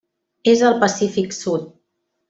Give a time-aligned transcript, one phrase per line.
[0.53, 1.73] És al Pacífic Sud.